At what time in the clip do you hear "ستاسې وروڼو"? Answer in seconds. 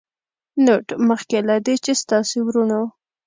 2.01-2.81